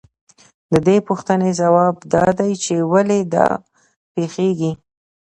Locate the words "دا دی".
2.13-2.51